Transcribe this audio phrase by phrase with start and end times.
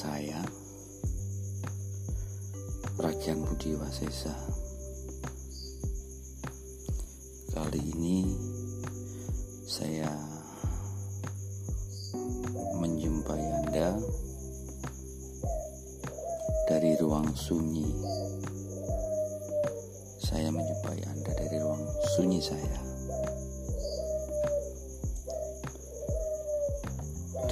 [0.00, 0.40] saya
[2.96, 4.32] Rakyat Budi Wasesa.
[7.52, 8.24] Kali ini
[9.68, 10.08] saya
[12.80, 14.00] menjumpai Anda
[16.64, 17.92] dari ruang sunyi.
[20.16, 21.84] Saya menjumpai Anda dari ruang
[22.16, 22.80] sunyi saya.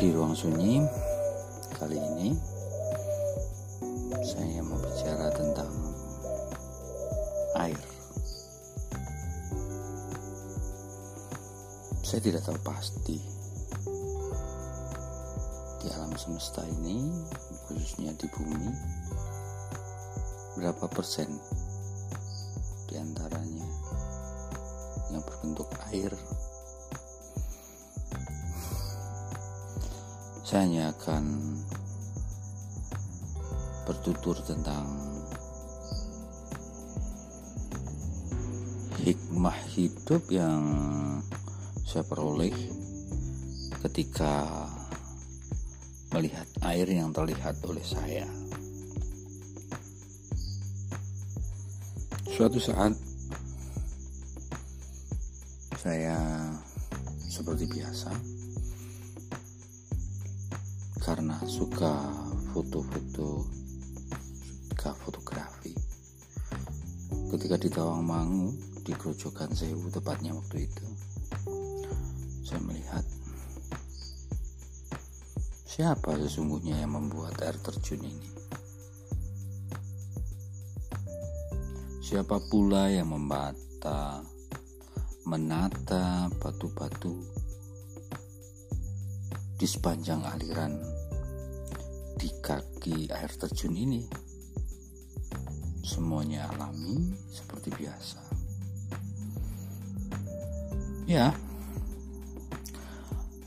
[0.00, 1.07] Di ruang sunyi
[4.28, 5.72] saya mau bicara tentang
[7.56, 7.80] air.
[12.04, 13.16] Saya tidak tahu pasti
[15.80, 17.08] di alam semesta ini,
[17.64, 18.68] khususnya di bumi,
[20.60, 21.32] berapa persen
[22.84, 23.64] di antaranya
[25.08, 26.12] yang berbentuk air.
[30.44, 31.24] Saya hanya akan
[33.88, 34.84] bertutur tentang
[39.00, 40.60] hikmah hidup yang
[41.88, 42.52] saya peroleh
[43.80, 44.44] ketika
[46.12, 48.28] melihat air yang terlihat oleh saya.
[52.28, 52.92] Suatu saat
[55.80, 56.20] saya
[57.24, 58.12] seperti biasa
[61.00, 62.12] karena suka
[62.52, 63.48] foto-foto
[64.78, 65.74] ketika fotografi
[67.34, 68.54] ketika di Tawangmangu
[68.86, 70.86] di Grojogan Sewu tepatnya waktu itu
[72.46, 73.02] saya melihat
[75.66, 78.30] siapa sesungguhnya yang membuat air terjun ini?
[81.98, 84.22] Siapa pula yang membata
[85.26, 87.18] menata batu-batu
[89.58, 90.78] di sepanjang aliran
[92.14, 94.27] di kaki air terjun ini
[95.98, 98.22] semuanya alami seperti biasa.
[101.10, 101.34] Ya,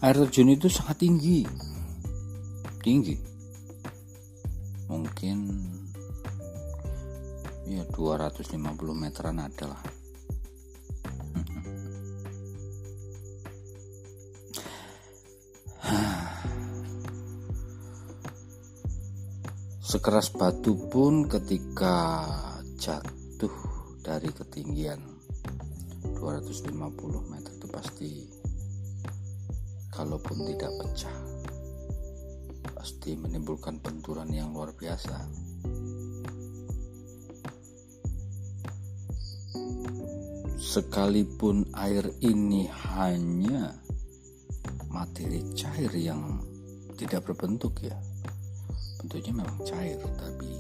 [0.04, 1.48] air terjun itu sangat tinggi,
[2.84, 3.16] tinggi.
[4.92, 5.38] Mungkin
[7.72, 8.52] ya 250
[8.92, 9.80] meteran adalah.
[19.92, 22.24] Sekeras batu pun ketika
[22.80, 23.52] jatuh
[24.00, 25.04] dari ketinggian
[26.16, 26.72] 250
[27.28, 28.12] meter itu pasti
[29.92, 31.18] kalaupun tidak pecah
[32.72, 35.28] pasti menimbulkan benturan yang luar biasa.
[40.56, 42.64] Sekalipun air ini
[42.96, 43.76] hanya
[44.88, 46.40] materi cair yang
[46.96, 48.00] tidak berbentuk ya
[49.12, 50.56] bentuknya memang cair tapi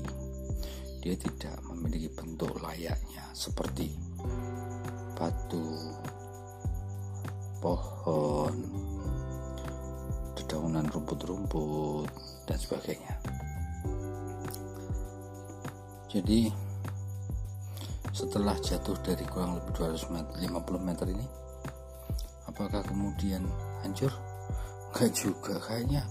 [1.00, 3.95] dia tidak memiliki bentuk layaknya seperti
[5.16, 5.95] batu
[7.63, 8.51] pohon
[10.35, 12.11] dedaunan rumput-rumput
[12.44, 13.16] dan sebagainya
[16.11, 16.51] jadi
[18.11, 20.44] setelah jatuh dari kurang lebih 250
[20.84, 21.23] meter ini
[22.51, 23.47] apakah kemudian
[23.79, 24.11] hancur?
[24.91, 26.03] enggak juga kayaknya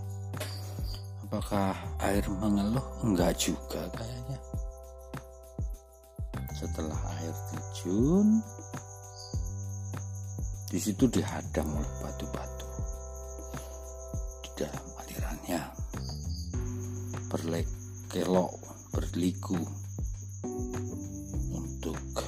[1.30, 2.82] Apakah air mengeluh?
[3.06, 4.34] Enggak juga kayaknya.
[6.58, 8.42] Setelah air terjun,
[10.74, 12.66] di situ dihadang oleh batu-batu
[14.42, 15.62] di dalam alirannya.
[17.30, 18.54] Berlekelok,
[18.91, 19.62] berliku
[21.54, 22.26] untuk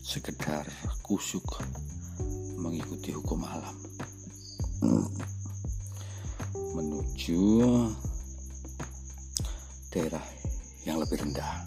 [0.00, 0.64] sekedar
[1.04, 1.60] kusuk
[2.64, 3.76] mengikuti hukum alam
[6.76, 7.40] menuju
[9.88, 10.20] daerah
[10.84, 11.64] yang lebih rendah.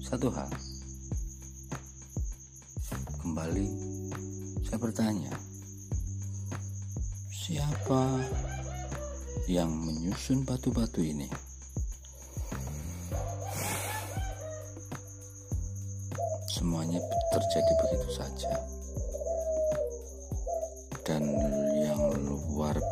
[0.00, 0.48] Satu hal,
[3.20, 3.68] kembali
[4.64, 5.36] saya bertanya,
[7.28, 8.24] siapa
[9.52, 11.28] yang menyusun batu-batu ini?
[16.48, 17.04] Semuanya
[17.36, 18.77] terjadi begitu saja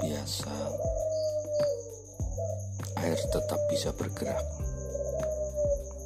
[0.06, 0.54] biasa.
[3.02, 4.46] Air tetap bisa bergerak.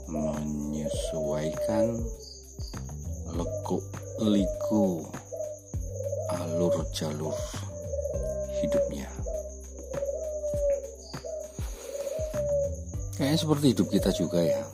[0.08, 2.00] Menyesuaikan
[3.36, 3.84] lekuk
[4.24, 5.04] liku
[6.32, 7.36] alur jalur
[8.64, 9.06] hidupnya.
[13.20, 14.64] Kayaknya seperti hidup kita juga ya.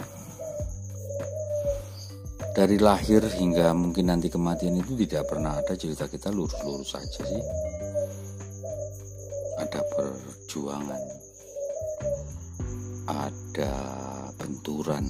[2.56, 7.44] Dari lahir hingga mungkin nanti kematian itu tidak pernah ada cerita kita lurus-lurus saja sih
[9.96, 11.00] perjuangan
[13.08, 13.74] ada
[14.36, 15.08] benturan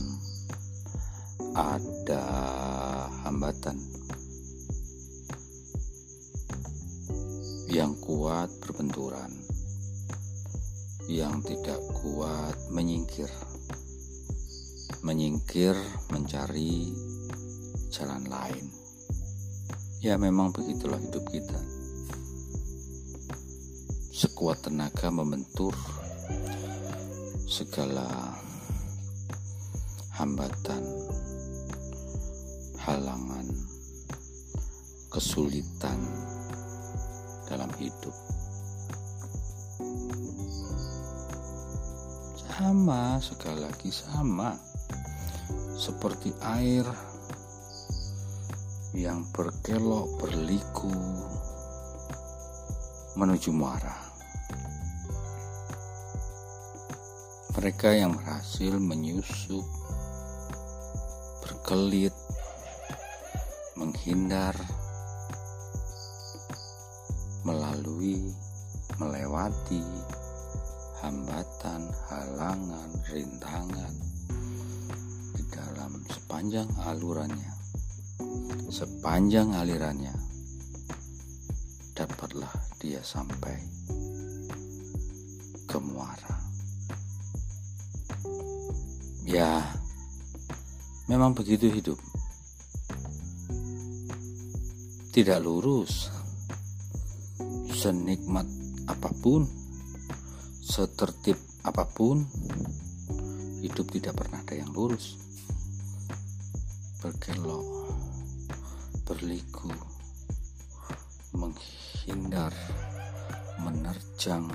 [1.59, 2.25] ada
[3.27, 3.75] hambatan
[7.67, 9.35] yang kuat berbenturan
[11.11, 13.29] yang tidak kuat menyingkir
[15.03, 15.75] menyingkir
[16.11, 16.95] mencari
[17.95, 18.67] jalan lain.
[20.03, 21.76] Ya memang begitulah hidup kita.
[24.17, 25.77] Sekuat tenaga membentur
[27.45, 28.33] segala
[30.17, 30.81] hambatan,
[32.81, 33.45] halangan,
[35.13, 36.01] kesulitan
[37.45, 38.17] dalam hidup.
[42.41, 44.57] Sama, sekali lagi sama
[45.77, 46.89] seperti air
[48.97, 50.89] yang berkelok berliku
[53.21, 54.06] menuju muara.
[57.57, 59.65] Mereka yang berhasil menyusup,
[61.41, 62.13] berkelit,
[63.81, 64.53] menghindar,
[67.49, 68.29] melalui,
[69.01, 69.81] melewati
[71.01, 73.95] hambatan, halangan, rintangan,
[75.57, 77.53] dalam sepanjang alurannya,
[78.69, 80.13] sepanjang alirannya,
[81.97, 83.57] dapatlah dia sampai
[85.65, 86.36] ke muara.
[89.27, 89.59] Ya,
[91.11, 91.99] memang begitu hidup.
[95.11, 96.15] Tidak lurus,
[97.75, 98.47] senikmat
[98.87, 99.43] apa pun,
[100.63, 101.35] setertib
[101.67, 102.23] apa pun,
[103.67, 105.27] hidup tidak pernah ada yang lurus
[107.07, 107.67] berkelok,
[109.07, 109.71] berliku,
[111.39, 112.51] menghindar,
[113.63, 114.51] menerjang,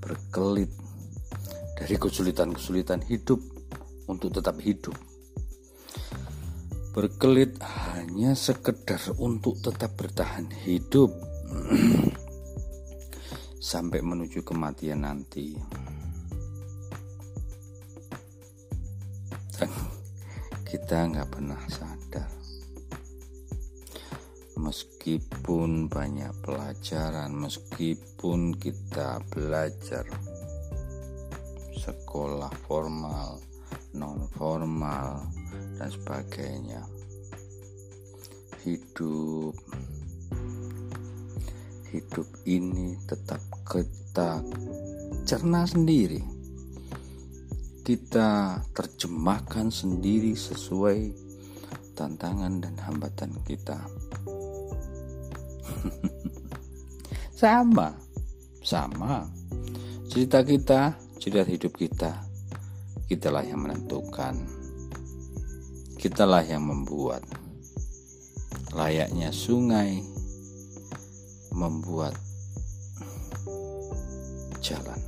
[0.00, 0.68] berkelit
[1.72, 3.57] dari kesulitan-kesulitan hidup
[4.08, 4.96] untuk tetap hidup.
[6.96, 7.60] Berkelit
[7.94, 11.14] hanya sekedar untuk tetap bertahan hidup
[13.70, 15.54] sampai menuju kematian nanti.
[20.68, 22.38] kita nggak pernah sadar
[24.58, 30.04] meskipun banyak pelajaran meskipun kita belajar
[31.78, 33.47] sekolah formal
[34.38, 35.26] formal
[35.74, 36.82] dan sebagainya.
[38.62, 39.58] Hidup.
[41.90, 44.38] Hidup ini tetap kita
[45.26, 46.22] cerna sendiri.
[47.82, 50.98] Kita terjemahkan sendiri sesuai
[51.96, 53.80] tantangan dan hambatan kita.
[57.40, 57.96] sama,
[58.60, 59.24] sama.
[60.12, 62.27] Cerita kita, cerita hidup kita,
[63.08, 64.36] kitalah yang menentukan.
[65.98, 67.26] Kitalah yang membuat.
[68.76, 70.04] Layaknya sungai
[71.50, 72.14] membuat
[74.62, 75.00] jalan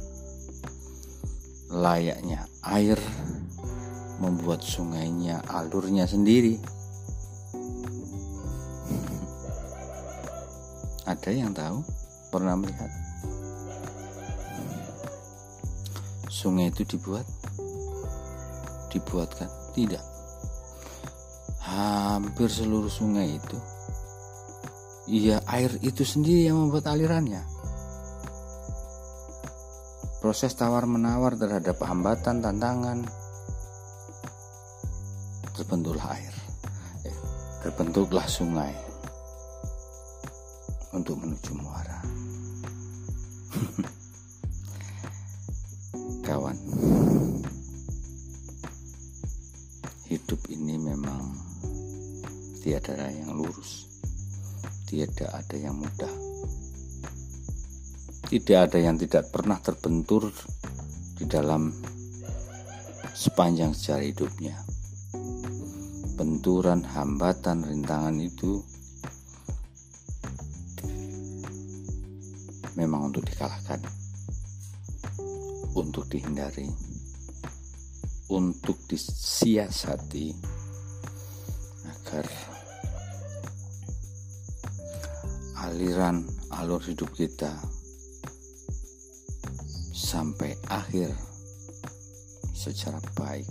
[1.71, 2.99] layaknya air
[4.19, 6.59] membuat sungainya alurnya sendiri.
[11.07, 11.83] Ada yang tahu?
[12.31, 12.91] Pernah melihat?
[16.31, 17.40] Sungai itu dibuat?
[18.91, 19.49] Dibuatkan?
[19.73, 20.05] Tidak.
[21.71, 23.59] Hampir seluruh sungai itu
[25.11, 27.43] Iya air itu sendiri yang membuat alirannya
[30.21, 33.09] proses tawar-menawar terhadap hambatan, tantangan,
[35.57, 36.35] terbentuklah air,
[37.09, 37.17] eh,
[37.65, 38.77] terbentuklah sungai
[40.93, 41.99] untuk menuju muara.
[54.91, 56.11] tiada ada yang mudah.
[58.27, 60.27] Tidak ada yang tidak pernah terbentur
[61.15, 61.71] di dalam
[63.15, 64.59] sepanjang sejarah hidupnya.
[66.19, 68.59] Benturan, hambatan, rintangan itu
[72.75, 73.79] memang untuk dikalahkan,
[75.79, 76.67] untuk dihindari,
[78.27, 80.60] untuk disiasati
[85.71, 86.27] aliran
[86.59, 87.55] alur hidup kita
[89.95, 91.15] sampai akhir
[92.51, 93.47] secara baik.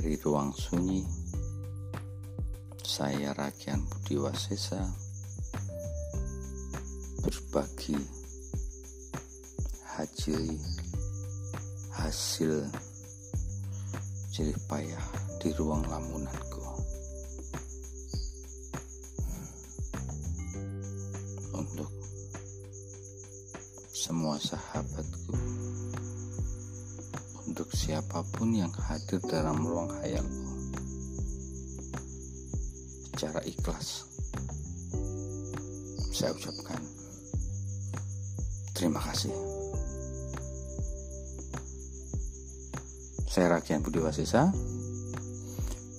[0.00, 1.02] dari ruang sunyi
[2.84, 4.80] saya Rakian Budi Wasesa
[7.24, 7.98] berbagi
[9.98, 10.56] hasil
[11.96, 12.64] hasil
[14.32, 15.04] jerih payah
[15.42, 16.59] di ruang lamunanku
[24.40, 25.36] sahabatku.
[27.44, 30.48] Untuk siapa pun yang hadir dalam ruang hayalku.
[33.12, 34.08] Secara ikhlas.
[36.08, 36.80] Saya ucapkan
[38.72, 39.32] terima kasih.
[43.28, 44.48] Saya Rakian Budi Wasesa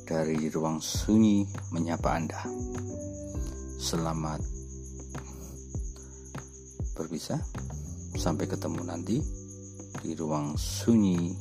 [0.09, 2.41] dari ruang sunyi menyapa Anda.
[3.77, 4.41] Selamat
[6.97, 7.39] berpisah
[8.21, 9.17] sampai ketemu nanti
[10.05, 11.33] di ruang sunyi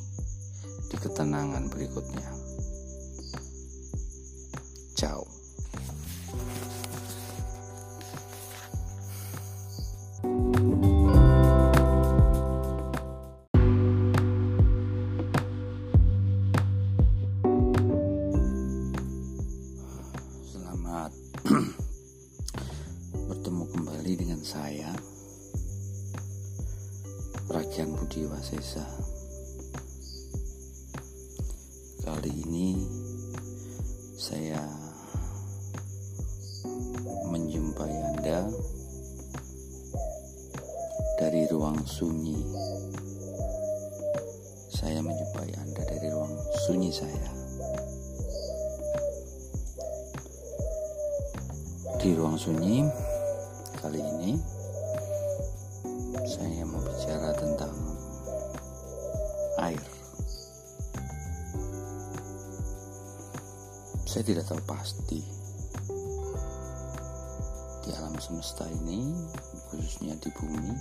[0.88, 2.39] di ketenangan berikutnya.
[28.40, 28.80] Wasesa
[32.00, 32.72] Kali ini
[34.16, 34.64] saya
[37.28, 38.48] menjumpai Anda
[41.20, 42.40] dari ruang sunyi.
[44.72, 46.32] Saya menjumpai Anda dari ruang
[46.64, 47.28] sunyi saya.
[52.00, 52.88] Di ruang sunyi
[53.84, 54.32] kali ini
[56.24, 56.89] saya mau
[64.20, 65.16] Saya tidak tahu pasti
[67.80, 69.16] di alam semesta ini,
[69.72, 70.76] khususnya di bumi,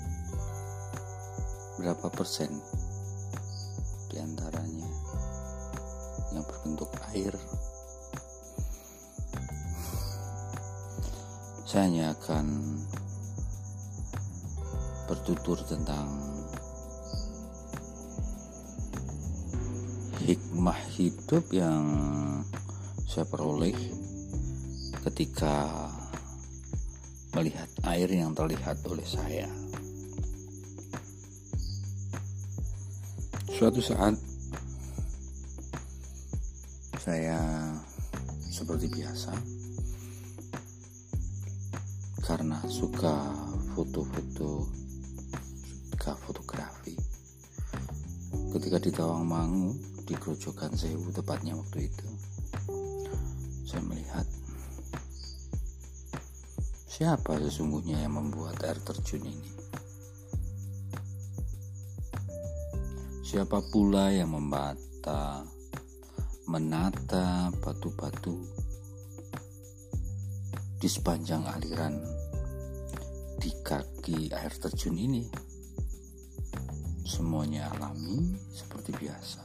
[1.80, 2.52] berapa persen
[4.12, 4.92] di antaranya
[6.36, 7.32] yang berbentuk air.
[11.64, 12.76] Saya hanya akan
[15.08, 16.12] bertutur tentang
[20.28, 21.88] hikmah hidup yang
[23.10, 23.74] saya peroleh
[25.02, 25.66] ketika
[27.34, 29.50] melihat air yang terlihat oleh saya.
[33.50, 34.14] Suatu saat
[37.02, 37.42] saya
[38.46, 39.34] seperti biasa
[42.30, 43.34] karena suka
[43.74, 44.70] foto-foto
[45.90, 46.94] suka fotografi
[48.54, 49.74] ketika di Tawangmangu
[50.06, 52.19] di Grojogan Sewu tepatnya waktu itu
[57.00, 59.52] siapa sesungguhnya yang membuat air terjun ini?
[63.24, 65.48] Siapa pula yang membata
[66.52, 68.44] menata batu-batu
[70.76, 71.96] di sepanjang aliran
[73.40, 75.24] di kaki air terjun ini?
[77.08, 79.42] Semuanya alami seperti biasa.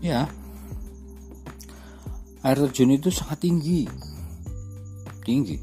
[0.00, 0.24] Ya
[2.40, 4.11] air terjun itu sangat tinggi
[5.22, 5.58] tinggi.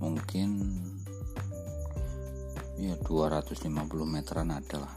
[0.00, 0.48] Mungkin
[2.82, 3.70] ya 250
[4.08, 4.90] meteran adalah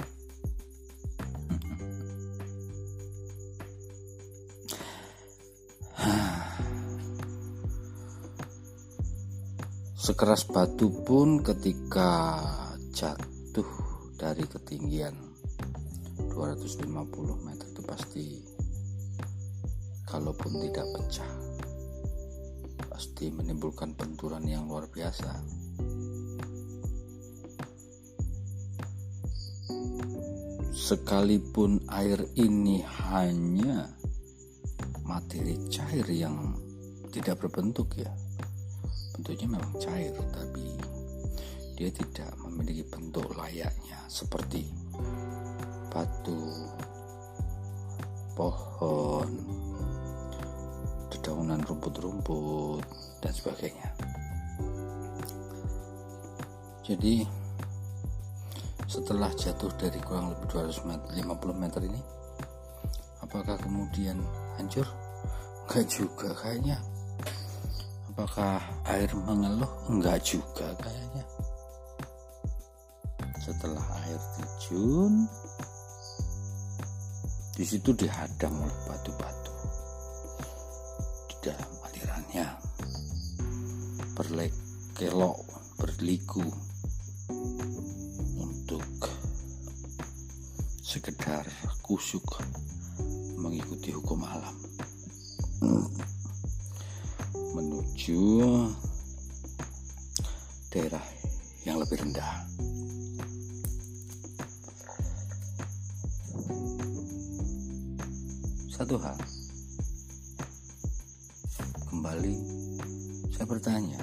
[10.06, 12.38] Sekeras batu pun ketika
[12.94, 13.66] jatuh
[14.14, 15.18] dari ketinggian
[16.30, 16.86] 250
[17.42, 18.25] meter itu pasti
[20.06, 21.45] kalaupun tidak pecah
[22.96, 25.28] pasti menimbulkan benturan yang luar biasa.
[30.72, 32.80] Sekalipun air ini
[33.12, 33.92] hanya
[35.04, 36.56] materi cair yang
[37.12, 38.16] tidak berbentuk ya
[39.12, 40.80] bentuknya memang cair tapi
[41.75, 44.72] dia tidak memiliki bentuk layaknya seperti
[45.92, 46.48] batu
[48.40, 49.65] pohon
[51.25, 52.86] dedaunan rumput-rumput
[53.17, 53.89] dan sebagainya.
[56.86, 57.25] Jadi
[58.86, 61.98] setelah jatuh dari kurang lebih 200 meter, 50 meter ini
[63.25, 64.22] apakah kemudian
[64.62, 64.86] hancur?
[65.65, 66.77] Enggak juga kayaknya.
[68.13, 68.62] Apakah
[68.94, 69.74] air mengeluh?
[69.89, 71.25] Enggak juga kayaknya.
[73.41, 75.25] Setelah air terjun
[77.58, 79.45] Di situ dihadang oleh batu-batu
[81.46, 82.48] dalam alirannya.
[84.18, 85.38] Berkelok,
[85.78, 86.42] berliku
[88.42, 88.82] untuk
[90.82, 91.46] sekedar
[91.86, 92.42] kusuk
[93.38, 94.56] mengikuti hukum alam
[97.56, 98.22] menuju
[100.74, 101.06] daerah
[101.64, 102.44] yang lebih rendah.
[108.75, 109.16] Satu hal,
[112.16, 112.40] kembali
[113.28, 114.00] saya bertanya,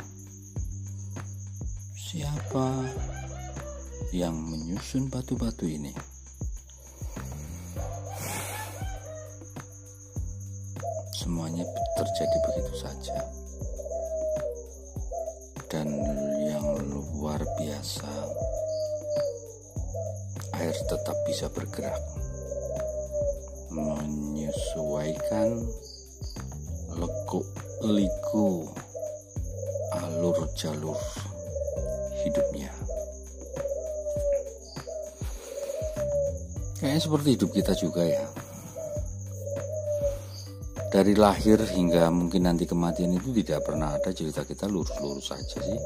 [1.97, 2.85] siapa
[4.13, 5.97] yang menyusun batu-batu ini?
[11.17, 11.65] Semuanya
[11.97, 13.17] terjadi begitu saja.
[15.73, 15.89] Dan
[16.45, 18.13] yang luar biasa,
[20.61, 22.05] air tetap bisa bergerak
[23.73, 25.65] menyesuaikan
[32.27, 32.73] hidupnya.
[36.83, 38.27] Kayaknya seperti hidup kita juga ya.
[40.93, 45.81] Dari lahir hingga mungkin nanti kematian itu tidak pernah ada cerita kita lurus-lurus saja sih.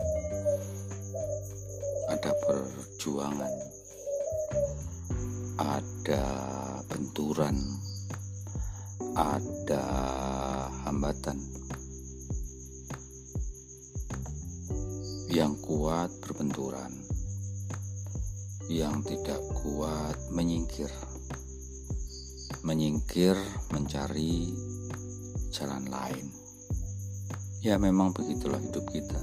[2.10, 3.52] Ada perjuangan.
[5.60, 6.24] Ada
[6.88, 7.56] benturan
[24.16, 24.49] mencari
[25.52, 26.26] jalan lain.
[27.61, 29.20] Ya memang begitulah hidup kita.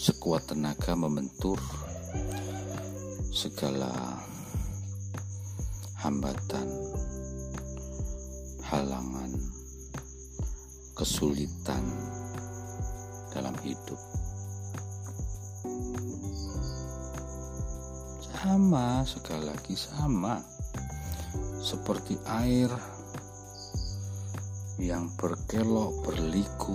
[0.00, 1.60] Sekuat tenaga membentur
[3.28, 3.92] segala
[6.00, 6.64] hambatan,
[8.64, 9.36] halangan,
[10.96, 11.84] kesulitan
[13.36, 14.00] dalam hidup.
[18.32, 20.59] Sama, sekali lagi sama.
[21.60, 22.72] Seperti air
[24.80, 26.72] yang berkelok berliku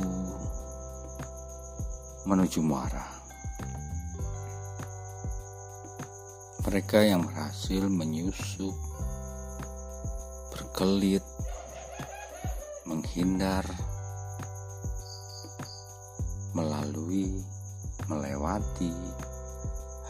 [2.29, 3.01] menuju muara.
[6.69, 8.77] Mereka yang berhasil menyusup,
[10.53, 11.25] berkelit,
[12.85, 13.65] menghindar,
[16.53, 17.41] melalui,
[18.05, 18.93] melewati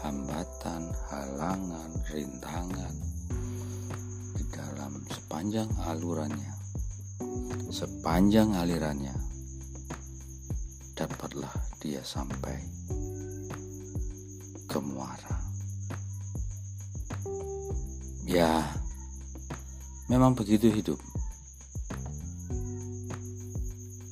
[0.04, 3.15] hambatan, halangan, rintangan
[5.36, 6.52] sepanjang alurannya
[7.68, 9.12] sepanjang alirannya
[10.96, 12.56] dapatlah dia sampai
[14.64, 15.36] ke muara.
[18.24, 18.64] Ya,
[20.08, 20.96] memang begitu hidup.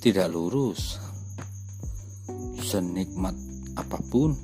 [0.05, 1.01] Tidak lurus,
[2.61, 3.33] senikmat
[3.81, 4.37] apa pun,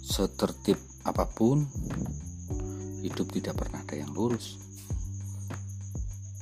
[0.00, 1.68] setertib apa pun,
[3.04, 4.65] hidup tidak pernah ada yang lurus.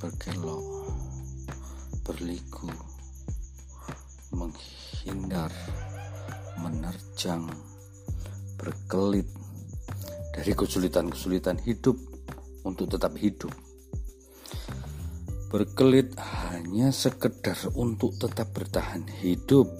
[0.04, 0.60] Berkelok
[2.04, 2.68] berliku,
[4.36, 5.48] menghindar,
[6.60, 7.48] menerjang,
[8.60, 9.24] berkelit
[10.36, 11.96] dari kesulitan-kesulitan hidup
[12.68, 13.48] untuk tetap hidup.
[15.48, 16.12] Berkelit
[16.52, 19.72] hanya sekedar untuk tetap bertahan hidup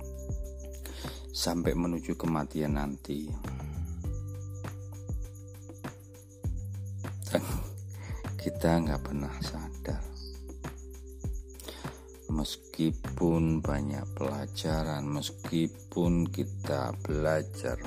[1.44, 3.28] sampai menuju kematian nanti.
[8.60, 10.04] Kita nggak pernah sadar.
[12.28, 17.80] Meskipun banyak pelajaran, meskipun kita belajar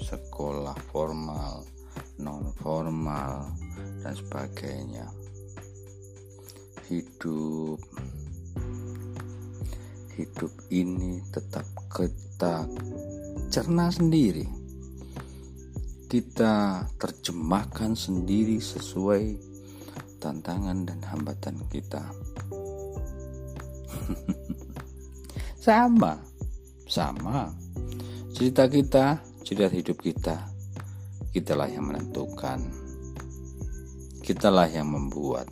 [0.00, 1.60] sekolah formal,
[2.24, 3.52] non formal,
[4.00, 5.04] dan sebagainya,
[6.88, 7.84] hidup.
[10.16, 12.64] Hidup ini tetap kita
[13.52, 14.61] cerna sendiri
[16.12, 19.32] kita terjemahkan sendiri sesuai
[20.20, 22.04] tantangan dan hambatan kita.
[25.64, 26.20] Sama
[26.92, 27.48] sama.
[28.36, 30.36] Cerita kita cerita hidup kita
[31.32, 32.60] kitalah yang menentukan.
[34.20, 35.48] Kitalah yang membuat.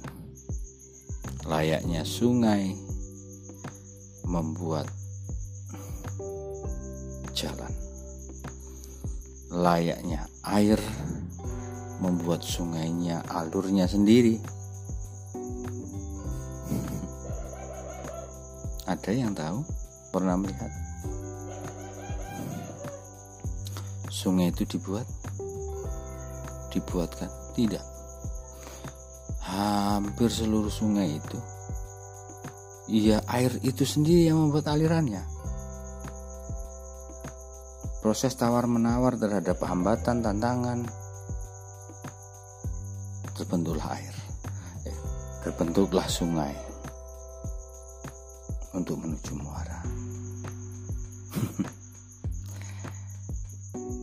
[1.49, 2.77] Layaknya sungai
[4.29, 4.93] membuat
[7.33, 7.90] jalan
[9.51, 10.79] layaknya air
[12.01, 14.41] membuat sungainya alurnya sendiri.
[18.87, 19.63] Ada yang tahu?
[20.11, 20.71] Pernah melihat?
[24.11, 25.07] Sungai itu dibuat?
[26.71, 27.31] Dibuatkan?
[27.55, 27.85] Tidak.
[29.51, 31.39] Hampir seluruh sungai itu
[32.91, 35.23] iya air itu sendiri yang membuat alirannya
[38.11, 40.83] proses tawar menawar terhadap hambatan tantangan
[43.39, 44.11] terbentuklah air.
[44.83, 44.99] Eh,
[45.47, 46.51] terbentuklah sungai
[48.75, 49.79] untuk menuju muara.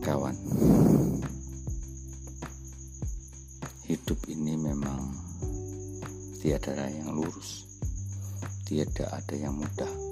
[0.08, 0.36] Kawan
[3.92, 5.12] hidup ini memang
[6.40, 7.68] tiada yang lurus.
[8.64, 10.07] Tidak ada yang mudah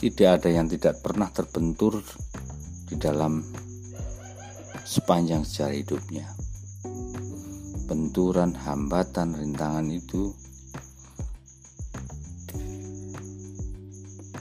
[0.00, 2.00] tidak ada yang tidak pernah terbentur
[2.88, 3.44] di dalam
[4.80, 6.26] sepanjang sejarah hidupnya.
[7.84, 10.32] Benturan, hambatan, rintangan itu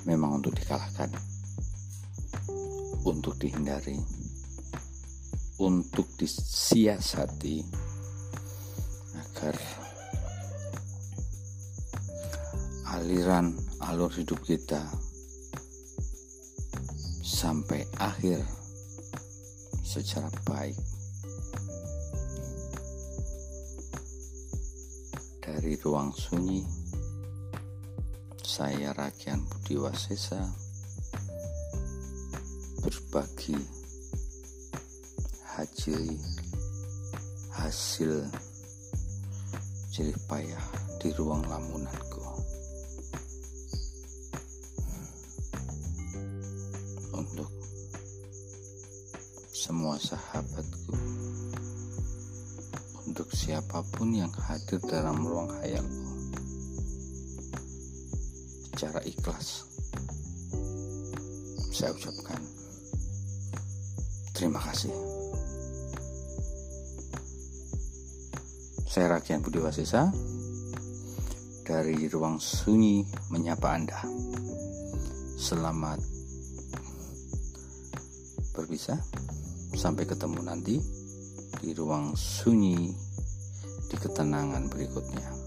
[0.08, 1.12] memang untuk dikalahkan,
[3.04, 4.00] untuk dihindari,
[5.60, 7.67] untuk disiasati
[9.19, 9.60] agar
[12.95, 15.09] aliran alur hidup kita
[17.39, 18.43] sampai akhir
[19.80, 20.75] secara baik.
[25.60, 26.63] dari ruang sunyi
[28.41, 30.39] saya Rakyat Budi Wasesa
[32.80, 33.60] berbagi
[35.60, 36.15] hasil
[37.60, 38.23] hasil
[39.91, 40.65] jerih payah
[41.04, 42.09] di ruang lamunanku
[50.30, 50.94] sahabatku.
[53.10, 56.06] Untuk siapa pun yang hadir dalam ruang hayalku.
[58.70, 59.68] Secara ikhlas
[61.74, 62.39] saya ucapkan
[64.32, 64.94] terima kasih.
[68.89, 70.13] Saya Rakyat Budi Wasesa
[71.68, 74.00] dari ruang sunyi menyapa Anda.
[75.39, 76.00] Selamat
[78.56, 79.18] berpisah
[79.80, 80.76] sampai ketemu nanti
[81.63, 82.92] di ruang sunyi
[83.88, 85.38] di ketenangan berikutnya.